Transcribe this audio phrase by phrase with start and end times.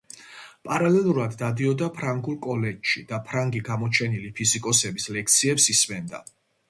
[0.67, 6.25] პარალელურად დადიოდა „ფრანგულ კოლეჯში“ და ფრანგი გამოჩენილი ფიზიკოსების ლექციებს ისმენდა.